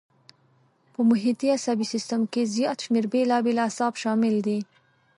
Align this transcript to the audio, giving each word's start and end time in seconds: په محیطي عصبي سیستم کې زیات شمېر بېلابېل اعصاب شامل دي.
په 0.93 0.99
محیطي 1.09 1.47
عصبي 1.57 1.85
سیستم 1.93 2.21
کې 2.33 2.51
زیات 2.55 2.77
شمېر 2.85 3.05
بېلابېل 3.13 3.57
اعصاب 3.65 3.93
شامل 4.03 4.35
دي. 4.47 4.59